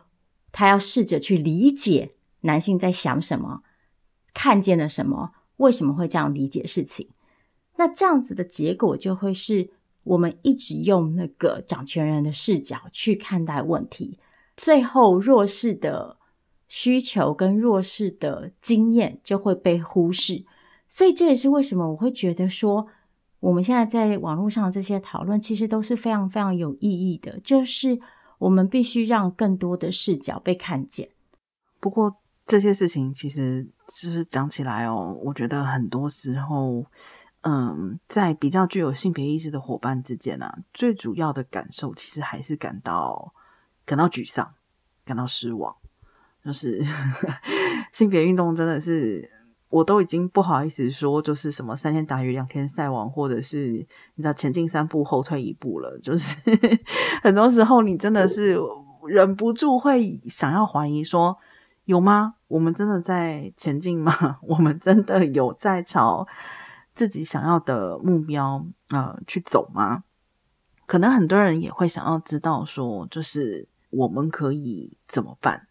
[0.50, 3.62] 她要试着去理解男性在想什么。
[4.32, 5.32] 看见了什么？
[5.58, 7.08] 为什么会这样理解事情？
[7.76, 9.70] 那这样子的结果就会是
[10.10, 14.18] 我们一直用那个掌权人的视角去看待问题，
[14.56, 16.16] 最后弱势的
[16.66, 20.44] 需求跟弱势的经验就会被忽视。
[20.88, 22.88] 所以这也是为什么我会觉得说，
[23.38, 28.00] 我们现在在网络上这些讨论其实都是非常非常有意义的，就是
[28.38, 31.08] 我们必须让更多的视角被看见。
[31.78, 32.16] 不过。
[32.46, 36.84] 这些事情其实就是讲起来哦，我觉得很多时候，
[37.42, 43.32] 嗯，在比较具有性别意识的伙伴之间啊，最主要的感受其实还是感到
[43.86, 44.52] 感到沮丧、
[45.04, 45.74] 感到失望。
[46.44, 46.84] 就是
[47.92, 49.30] 性别运动真的是，
[49.68, 55.98] 我都已经不好意思说，就是什么三天打鱼两天晒网，或者是你知道前进三步后退一步了。
[56.02, 56.36] 就是
[57.22, 58.58] 很多时候，你真的是
[59.06, 61.38] 忍不住会想要怀疑说。
[61.86, 62.34] 有吗？
[62.46, 64.38] 我们真的在前进吗？
[64.46, 66.24] 我们真的有在朝
[67.00, 70.04] 自己想要的目标呃去走吗？
[70.84, 75.66] 可能很多人也会想要知道说，就是我们可以怎么办？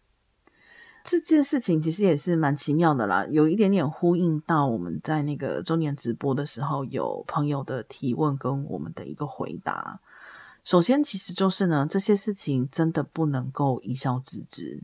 [1.04, 10.00] 这件事情其实也是蛮奇妙的啦，有一点点呼应到我们在那个周年直播的时候，有朋友的提问跟我们的一个回答。
[10.64, 14.82] 首先，其实就是呢，这些事情真的不能够一笑置之。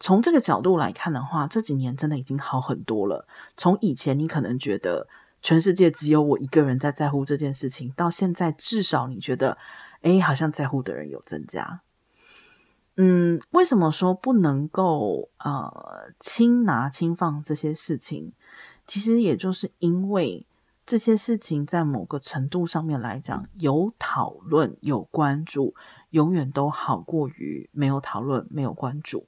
[0.00, 3.26] 从这个角度来看的话，这几年真的已经好很多了。
[3.56, 5.08] 从以前你可能觉得
[5.40, 9.56] 全世界只有我一个人在在乎这件事情，到现在至少你觉得，
[10.02, 11.80] 诶，好像在乎的人有增加。
[12.96, 18.32] 嗯，为什么说不能够呃轻拿轻放这些事情？
[18.86, 20.44] 其实也就是因为
[20.84, 25.74] 这些事情在某个程度上面来讲，有讨论、有关注，
[26.10, 29.26] 永远都好过于没有讨论、没有关注。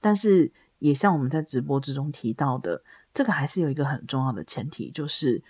[0.00, 2.82] 但是，也像我们在直播之中提到的，
[3.16, 5.42] 这个还是有一个很重要的前提，就是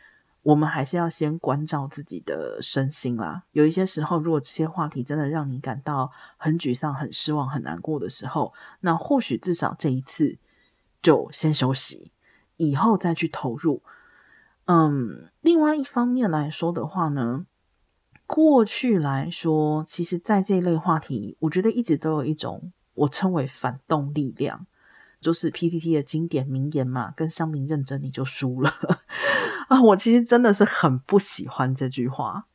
[0.42, 3.42] 我们还是要先关照自己的身心啦。
[3.50, 10.38] 有一些时候，如果这些话题真的让你感到很沮丧、很失望、很难过的时候，那或许至少这一次
[11.02, 12.12] 就先休息，
[12.56, 13.82] 以后再去投入。
[14.66, 17.46] 嗯，另外一方面来说的话呢，
[18.28, 22.72] 过去来说，其实在这一类话题，我觉得一直都有一种。
[22.94, 24.66] 我称为反动力量，
[25.20, 28.70] 就是 PTT 的经典名言嘛，跟乡民认真你就输了
[29.68, 29.80] 啊！
[29.82, 32.46] 我其实真的是很不喜欢这句话，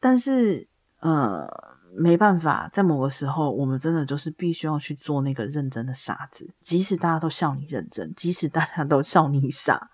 [0.00, 0.66] 但是
[1.00, 1.48] 呃，
[1.94, 9.90] 没办法，在某个时候，我们真的就是必须要去做那个认真的傻子，即使大家都笑你认真，即使大家都笑你傻，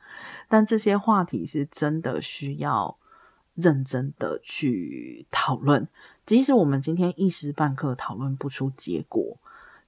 [0.49, 2.97] 但这些话题是真的需要
[3.55, 5.87] 认真的去讨论，
[6.25, 9.37] 即使我们今天一时半刻讨论不出结果。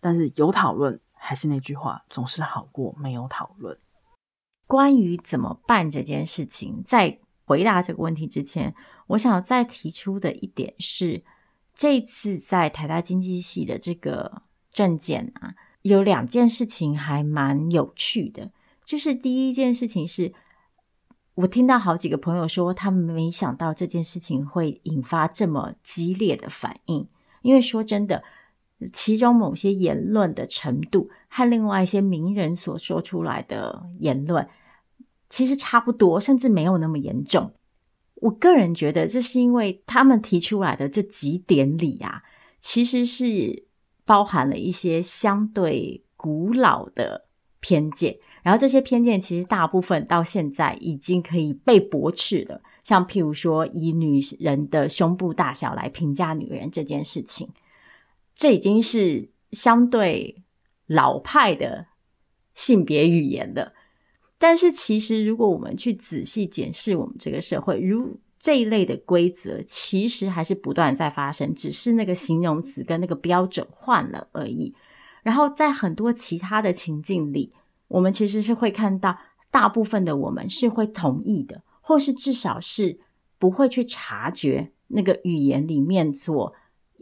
[0.05, 3.79] 但是有讨论，还是那句话，总是好过没有讨论。
[4.67, 8.75] 关于怎么办这件事情，在回答这个问题之前，
[9.07, 11.23] 我想再提出的一点是，
[11.75, 18.51] 这次在台大经济系的这个政见啊，有两件事情还蛮有趣的。
[18.85, 20.35] 就是第一件事情是，
[21.35, 27.09] 我听到好几个朋友说，他们没想到这件事情会引发这么激烈的反应，
[27.43, 28.25] 因为说真的。
[28.93, 34.49] 其中某些言论的程度和另外一些名人所说出来的言论，
[35.29, 37.53] 其实差不多，甚至没有那么严重。
[38.17, 42.23] 我个人觉得，这是因为他们提出来的这几点里啊，
[42.61, 43.65] 其实是
[44.05, 47.27] 包含了一些相对古老的
[47.59, 52.61] 偏见，然后这些偏见其实大部分到现在已经可以被驳斥了。
[52.85, 57.49] 像譬如说，以女人的胸部大小来评价女人这件事情，
[58.43, 60.43] 这已经是相对
[60.89, 61.87] 老派的
[62.55, 63.73] 性别语言了。
[64.37, 74.75] 但是，其实如果我们去仔细检视我们这个社会，如这一类的规则，其实还是不断在发生，只是那个形容词跟那个标准换了而已。
[75.23, 77.53] 然后，在很多其他的情境里，
[77.87, 79.17] 我们其实是会看到，
[79.53, 81.63] 大部分的我们是会同意的。
[81.81, 82.99] 或是至少是
[83.39, 86.53] 不会去察觉那个语言里面所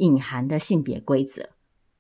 [0.01, 1.49] 隐含的性别规则。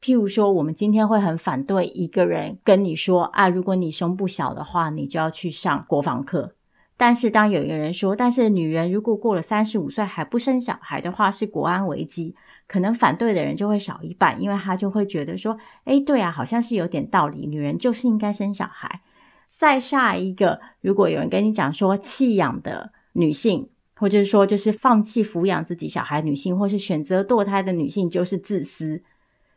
[0.02, 6.54] 譬如说，我们今天会很反对一个人跟你说：“啊，如果你胸部小的话，你就要去上国防课。”
[6.96, 12.34] 但是当有一个人说：“但是女人如果过了三十五岁还不生小孩的话，是国安危机。”
[12.66, 19.00] 可能反对的人就会少一半，因为他就会觉得说：“诶，对啊，好像是有点道理，女人就是应该生小孩。”
[19.48, 23.68] 再下一个，如果有人跟你讲说弃养的女性，
[24.00, 29.02] 或者是说就是放弃抚养自己小孩女性，或是选择堕胎的女性就是自私，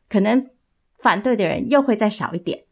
[0.10, 0.50] 可能
[1.00, 2.66] 反对的人又会再少一点，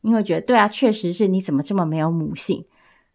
[0.00, 2.66] 因为觉得对啊，确实是你怎么这么没有母性。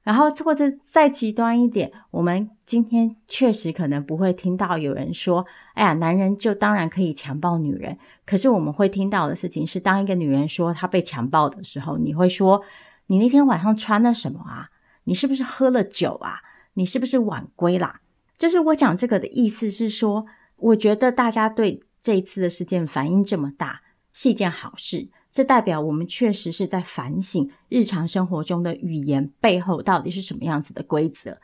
[0.04, 7.98] 然后或者再极端一点，我们今天确实可能不会听到有人说，哎呀，男人就当然可以强暴女人。
[8.26, 12.64] 可是我们会听到的事情是，当一个女人说她被强暴的时候，你会说。
[13.10, 14.70] 你那天晚上穿了什么啊？
[15.06, 16.42] 你是不是喝了酒啊？
[16.78, 18.02] 你是不是晚归啦？
[18.38, 23.82] 就是我讲这个的意思是说，我觉得大家对这一次的事件反应这么大，
[24.14, 25.10] 是一件好事。
[25.32, 31.40] 这代表我们确实是在反省日常生活中的语言背后到底是什么样子的规则。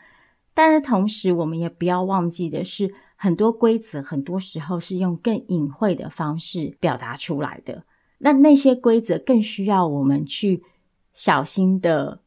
[0.53, 7.83] 但是同时，我们也不要忘记的是，很多规则很多时候是用更隐晦的方式表达出来的。
[8.19, 10.63] 那那些规则更需要我们去。
[11.15, 12.21] 小心的、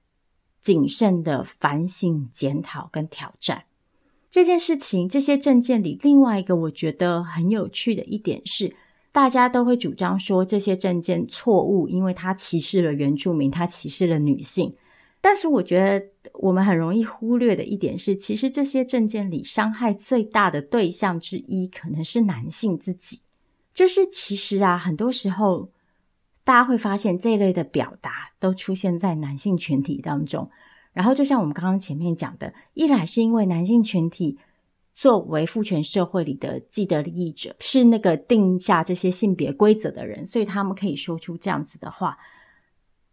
[0.67, 3.67] 谨慎的反省、检讨跟挑战
[4.29, 5.09] 这件事情。
[5.09, 8.75] 这些证件里，另外一个我觉得很有趣的一点是，
[9.13, 14.75] 大家都会主张说这些证件错误，因为它歧视了原住民，它歧视了女性。
[15.21, 23.21] 但是，我觉得我们很容易忽略的一点是，其实这些证件里伤害最大的对象之一，可能是男性自己。
[23.73, 25.71] 就是其实啊，很多时候。
[26.45, 30.51] 大家会发现这一类的表达都出现在男性群体当中，
[30.93, 34.39] 然后就像我们刚刚前面讲的，一来是因为男性群体
[34.95, 42.17] 作为父权社会里的既得利益者，是那个定下这些性别规则的人，所以他们可以说出这样子的话；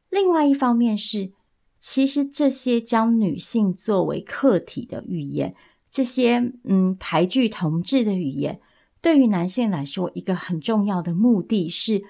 [0.09, 1.31] 另外一方面是，
[1.79, 5.55] 其实这些将女性作为客体的语言，
[5.89, 8.59] 这些嗯排拒同志的语言，
[9.01, 12.03] 对于男性来说，一个很重要的目的是。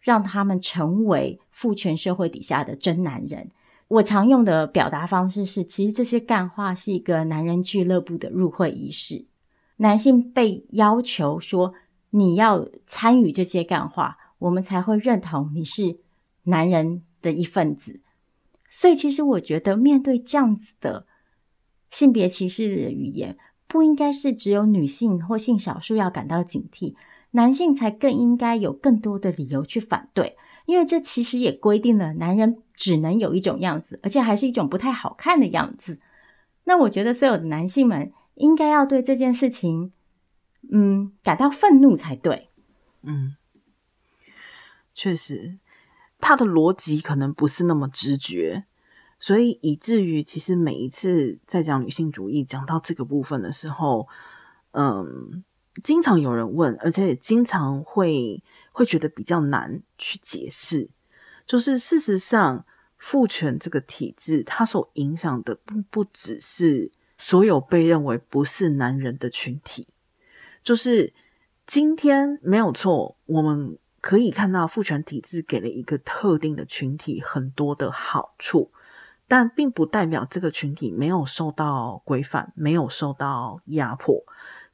[0.00, 3.50] 让他们成为父权社会底下的真男人。
[3.88, 9.24] 我常用的表达方式是，其实这些干话是一个男人俱乐部的入会仪式。
[9.78, 11.72] 男性被要求说，
[12.10, 15.98] 你要参与这些干话，我们才会认同你是
[16.44, 18.00] 男人的一份子。
[18.68, 21.06] 所以，其实我觉得面对这样子的
[21.90, 26.94] 性别歧视的语言，不应该是只有女性或性少数要感到警惕。
[27.32, 36.00] 男性才更应该有更多的理由去反对，因为这其实也规定了男人只能有一种样子，而且还是一种不太好看的样子。
[36.64, 39.92] 那我觉得所有的男性们应该要对这件事情，
[40.72, 42.48] 嗯，感到愤怒才对。
[43.02, 43.36] 嗯，
[44.94, 45.58] 确实，
[46.18, 48.64] 他的逻辑可能不是那么直觉，
[49.18, 54.08] 所以以至于其实每一次在讲女性主义讲到这个部分的时候，
[54.70, 55.44] 嗯。
[55.82, 60.88] 经常有人问，而且也经常会会觉得比较难去解释。
[61.46, 62.64] 就是事实上，
[62.96, 69.88] 父权这个体制，它所影响的不不只是所有被认为不是男人的群体。
[70.62, 71.14] 就是
[71.66, 78.70] 今天没有错，我们可以看到父权体制给了一个特定的群体很多的好处，
[79.26, 84.22] 但并不代表这个群体没有受到规范，没有受到压迫，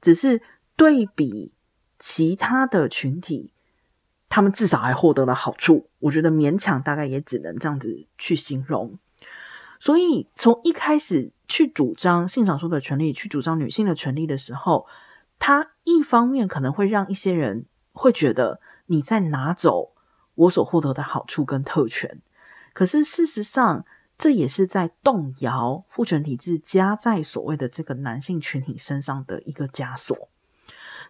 [0.01, 0.41] 只是。
[0.77, 1.53] 对比
[1.99, 3.53] 其他的群体，
[4.29, 5.89] 他们至少还获得了好处。
[6.01, 8.99] 我觉得勉强大概也只能这样子去形容。
[9.79, 14.87] 所以从一开始去主张性少数的权利，去主张女性的权利的时候，
[15.39, 19.93] 他一方面可能会让一些人会觉得你在拿走
[20.35, 22.21] 我所获得的好处跟特权。
[22.73, 23.85] 可是事实上，
[24.17, 30.29] 这也是在动摇父权体制加在所谓的这个男性群体身上的一个枷锁，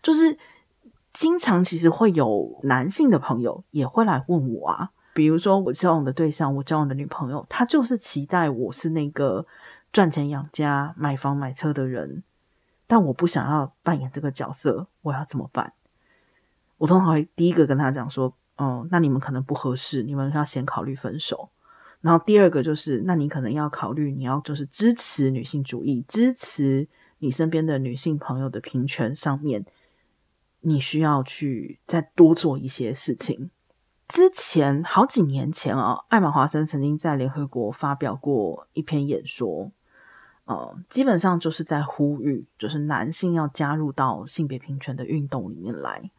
[0.05, 0.39] 就是
[1.13, 9.47] 经常其实会有男性的朋友也会来问我啊，比如说我交往的对象，我交往的女朋友，她就是期待我是那个
[9.93, 12.23] 赚钱养家、买房买车的人，
[12.87, 15.73] 但我不想要扮演这个角色，我要怎么办？
[16.77, 21.49] 我通常会第一个跟他讲说，哦，那你们可能不合适，你们要先考虑分手。
[22.03, 26.87] 然后第二个就是，那你可能要考虑，你要就是支持女性主义，支持
[27.21, 29.65] 你身边的女性朋友的平权上面，
[30.65, 33.51] 你需要去再多做一些事情。
[34.07, 39.73] 之前好几年前啊，艾玛华森曾经在联合国发表过一篇演说，
[40.45, 46.11] 呃，基本上就是在呼吁，就是男性要加入到性别平权的运动里面来。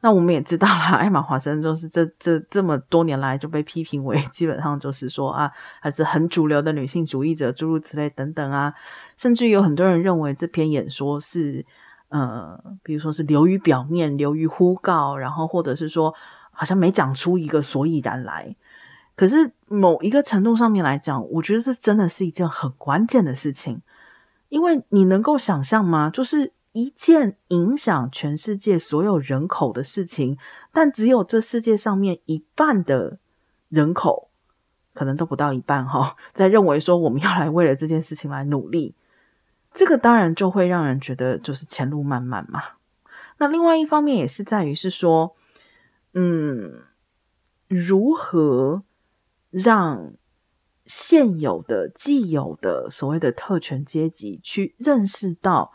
[0.00, 8.72] 那我们也知道啦，艾玛华森就是这这这么多年来就被批评为 基本上就是说啊，还是很主流的女性主义者，诸如此类等等啊，
[9.16, 11.64] 甚至有很多人认为这篇演说是
[12.14, 16.14] 呃，比如说是流于表面，流于呼告，然后或者是说
[16.52, 18.54] 好像没讲出一个所以然来。
[19.16, 23.82] 可是某一个程度上面来讲，我觉得这真的是一件很关键的事情，
[24.48, 26.08] 因为你能够想象吗？
[26.08, 26.52] 就是。
[26.76, 30.36] 一件影响全世界所有人口的事情，
[30.72, 33.18] 但只有这世界上面一半的
[33.68, 34.28] 人口，
[34.92, 38.96] 可能都不到一半哈，在认为说我们要来为了这件事情来努力，
[39.74, 42.62] 这个当然就会让人觉得就是前路漫漫嘛。
[43.36, 45.36] 那另外一方面也是在于是说，
[46.14, 46.84] 嗯，
[47.68, 48.84] 如何
[49.50, 50.14] 让
[50.86, 55.72] 现有的既有的所谓的特权阶级去认识到。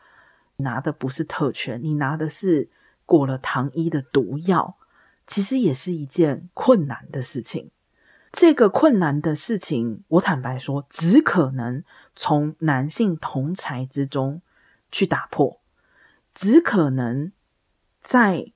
[0.62, 2.70] 拿的不是特权，你拿的是
[3.06, 4.76] 裹了糖衣的毒药，
[5.26, 7.72] 其实也是一件困难的事情。
[8.32, 11.84] 这个困难的事情，我坦白说，只可能
[12.16, 14.42] 从男性同才之中
[14.92, 15.60] 去打破，
[16.34, 17.32] 只可能
[18.02, 18.52] 在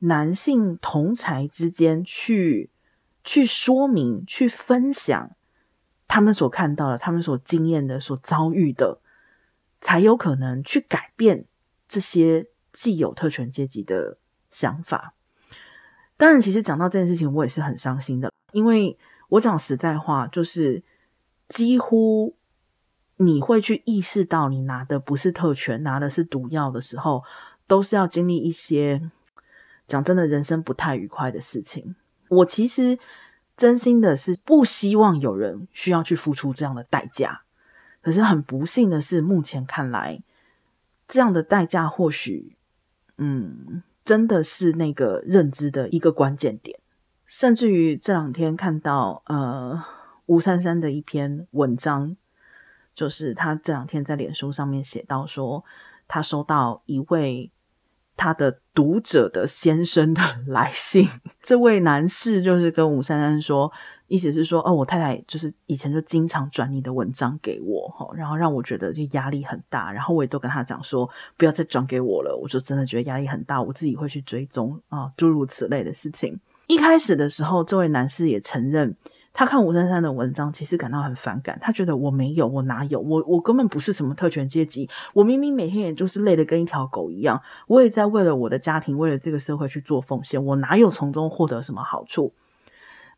[0.00, 2.70] 男性同才之间去
[3.22, 5.30] 去说明、去分享
[6.06, 9.00] 他们所看到的、他们所经验的、所遭遇的。
[9.80, 11.44] 才有可能去改变
[11.86, 14.18] 这些既有特权阶级的
[14.50, 15.14] 想法。
[16.16, 18.98] 当然，其实讲到这件事情，我也是很伤心的，因为
[19.28, 20.82] 我讲实在话，就是
[21.48, 22.34] 几乎
[23.16, 27.24] 你会去意识到，你拿的不是特权，拿的是毒药的时候，
[27.66, 29.10] 都是要经历一些
[29.86, 31.94] 讲真的人生不太愉快的事情。
[32.28, 32.98] 我其实
[33.56, 37.42] 真心的是不希望有人需要去付出这样的代价。
[38.00, 40.22] 可是很不幸的是，目前看来，
[41.06, 42.56] 这样的代价或许，
[43.16, 46.78] 嗯，真的是那个认知的一个关键点。
[47.28, 49.80] 甚至于这两天看到，呃，
[50.26, 52.16] 吴珊珊的一篇文章，
[52.94, 55.62] 就是他这两天在脸书上面写到说，
[56.08, 57.52] 他收到一位
[58.16, 61.06] 他的读者的先生的 来信，
[61.42, 63.70] 这位男士就是跟吴珊珊说。
[64.08, 71.06] 意思是说，哦，我太太就是以前就经常转你的文章给我，哈，然后让我觉得就压力很大，然后我也都跟他讲说，
[71.36, 76.40] 不要再转给我了，我就真的觉得压力很大，我自己会去追踪啊，诸如此类的事情。
[76.68, 78.94] 一开始的时候，这位男士也承认，
[79.32, 92.34] 他看吴珊珊的文章，其实感到很反感，他觉得我没有，我哪有，我我根本不是什么特权阶级，我明明每天也就是累得跟一条狗一样，我也在为了我的家庭，为了这个社会去做奉献，我哪有从中获得什么好处？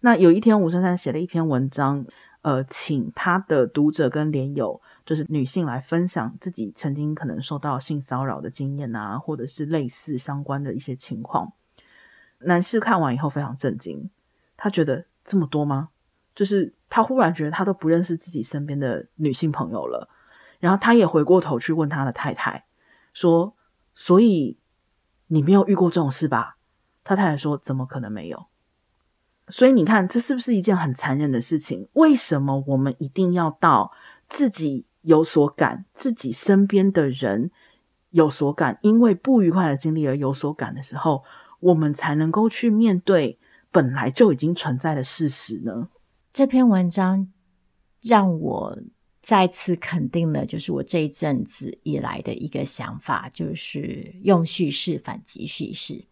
[0.01, 2.07] 那有一天，吴珊珊写了一篇文章，
[2.43, 11.53] 呃，请他的读者跟连友，就是女性来分享自己曾经可能受到性骚扰的经验啊，或者是类似相关的一些情况。
[12.41, 14.11] 男士看完以后非常震惊，
[14.57, 15.91] 他觉得这么多吗？
[16.34, 20.09] 就是他忽然觉得他都不认识自己身边的女性朋友了，
[20.59, 22.64] 然后他也回过头去问他的太太
[23.12, 23.55] 说
[23.95, 24.59] ：“所以
[25.26, 26.57] 你没有遇过这种事吧？”
[27.05, 28.47] 他太太说：“怎么可能没有？”
[29.49, 31.88] 所以你看，这是不是一件很残忍的事情？
[31.95, 33.93] 为什么我们一定要到
[34.28, 37.51] 自己有所感，自己身边的人
[38.11, 41.24] 有所感，因为不愉快的经历而有所感的时候，
[41.61, 43.39] 我们才能够去面对
[43.71, 45.89] 本来就已经存在的事实呢？
[46.31, 47.29] 这篇文章
[48.03, 48.79] 让我
[49.21, 56.05] 再次肯定了，就是我这一阵子以来的一个想法，就是用叙事反击叙事。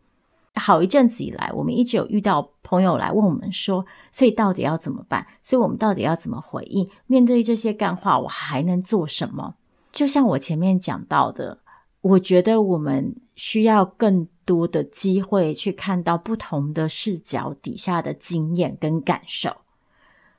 [0.54, 5.24] 好一阵子以来，我们一直有遇到朋友来问我们说，所以到底要怎么办？
[5.40, 6.88] 所以我们到底要怎么回应？
[7.06, 9.54] 面对这些干话，我还能做什么？
[9.92, 11.60] 就像我前面讲到的，
[12.00, 19.58] 我觉得我们需要更多的机会去看到不同的视角底下的经验跟感受，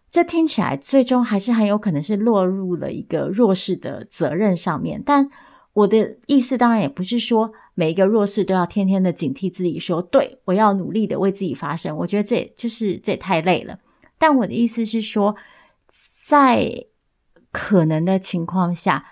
[0.10, 5.00] 这听起来最终还是很有可能是落入了一个弱势的责任上面。
[5.06, 5.30] 但
[5.74, 11.96] 我的意思当然也不是说每一个弱势都要天天的警惕自己说，对，我要努力的为自己发声。
[11.96, 13.78] 我觉得这就是这也太累了。
[14.18, 15.36] 但我的意思是说，
[16.28, 16.88] 在
[17.52, 19.06] 可能的情况下，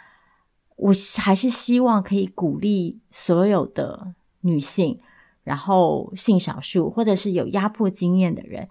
[0.75, 4.13] 我还是希望可以鼓励所有的
[4.47, 4.99] 女性，
[5.43, 8.69] 然后性少数或者是有压迫经验的人，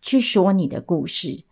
[0.00, 1.42] 去说你的故事。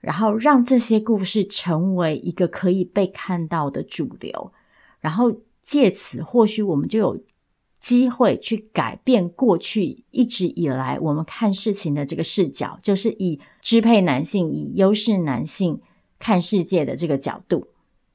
[0.00, 4.52] 然后让这些故事成为一个可以被看到的主流，
[5.00, 7.20] 然后借此或许我们就有
[7.80, 15.80] 机会去改变过去一直以来我们看事情的这个视角，就是以支配男性、以优势男性
[16.20, 17.66] 看世界的这个角度。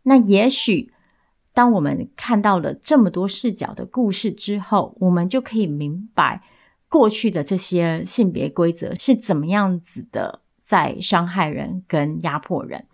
[0.03, 0.92] 那也许
[1.53, 6.41] 当我们看到了这么多视角的故事之后，我们就可以明白
[6.89, 10.41] 过去的这些性别规则是怎么样子的。
[10.65, 12.85] 在伤害人跟压迫人，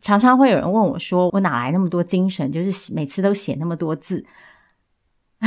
[0.00, 2.50] 常常会有人问我说：“我哪来那么多精神？
[2.50, 4.26] 就是每次都写那么多字。”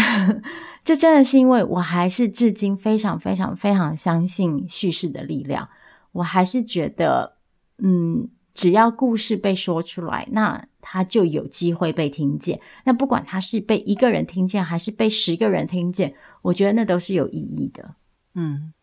[0.86, 5.68] 这真的是因为我还是至今非常非常非常相信叙事的力量。
[6.14, 7.36] 我还是觉得，
[7.80, 12.60] 嗯，只要故事被说出来，那他就有机会被听见。
[12.86, 17.96] 那不管他是被一个人听见，还是被十个人听见，我觉得那都是有意义的。
[18.34, 18.74] 嗯。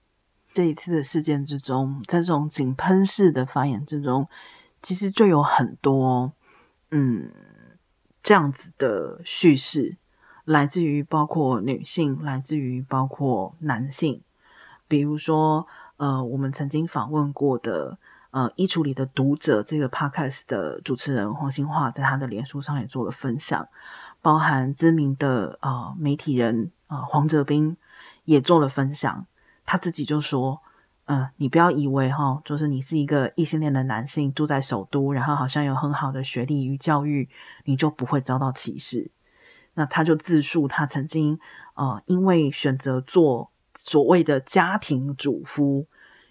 [0.50, 4.26] 这一次的事件之中，在这种井喷式的发言之中，
[4.82, 6.32] 其实就有很多，
[6.90, 7.30] 嗯，
[8.24, 9.96] 这样子的叙事，
[10.44, 14.20] 来自于包括女性，来自于包括男性。
[14.88, 17.98] 比如说，呃，我们曾经访问过的，
[18.30, 23.66] 呃，衣橱里的读者这个 podcast 的主持人黄兴化，在他的脸书上也做了分享，
[24.20, 27.76] 包含知名的呃媒体人呃黄哲斌
[28.24, 29.26] 也做了分享。
[29.64, 30.60] 他自己就说
[31.06, 37.28] ：“嗯、呃，你不要以为哈，就是你是一个异性恋的男性，住在首都，然后好像有很好的学历与教育，
[37.64, 39.10] 你就不会遭到歧视。”
[39.74, 41.38] 那他就自述他曾经
[41.74, 45.86] 呃，因为选择做所谓的家庭主夫，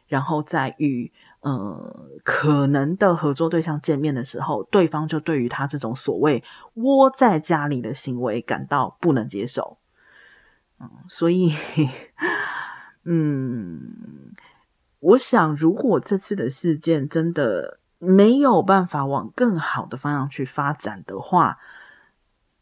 [0.08, 1.14] 然后在与
[1.52, 6.44] 呃可能的合作对象见面的时候，对方就对于他这种所谓
[6.74, 9.78] 窝在家里的行为感到不能接受。
[10.80, 11.54] 嗯，所以。
[13.10, 14.34] 嗯，
[15.00, 21.58] 我想，如果这次的事件真的没有办法往更好的方向去发展的话，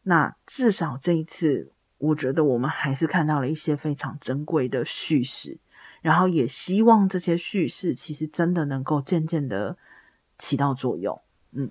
[0.03, 5.57] 那至少这一次，我觉得我们还是看到了一些非常珍贵的叙事，
[6.06, 9.76] 然后也希望这些叙事其实真的能够渐渐的
[10.38, 11.20] 起到作用。
[11.53, 11.68] 嗯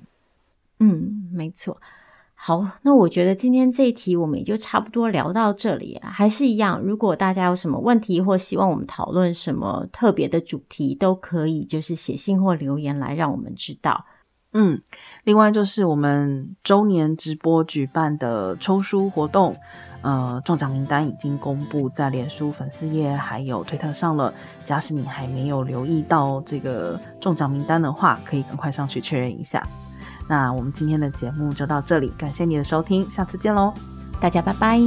[0.80, 1.80] 嗯，没错。
[2.35, 6.11] 好，那我觉得今天这一题我们也就差不多聊到这里啊。
[6.11, 14.05] 还是一样，如果大家有什么问题或希望我们讨论什么特别的主题，都可以就是写信或留言来让我们知道。
[14.57, 14.80] 嗯，
[15.24, 19.55] 另外就是我们周年直播举办的抽书活动，
[20.02, 24.32] 呃，中奖名单已经公布在脸书粉丝页还有推特上了。
[24.64, 29.66] 假使你还没有留意到这个中奖名单的话，可以赶快上去确认一下。
[30.28, 33.74] 那我们今天的节目就到这里，感谢你的收听，下次见喽，
[34.20, 34.80] 大家拜拜。